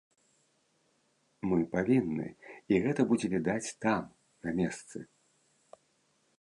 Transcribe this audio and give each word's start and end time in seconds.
Мы 1.49 1.59
павінны, 1.75 2.25
і 2.75 2.81
гэта 2.87 3.01
будзе 3.11 3.27
відаць 3.37 3.75
там, 3.87 4.03
на 4.47 4.51
месцы. 4.61 4.97